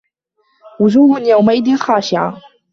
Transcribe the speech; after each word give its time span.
وُجوهٌ 0.79 1.19
يَومَئِذٍ 1.27 1.77
خاشِعَةٌ 1.77 2.41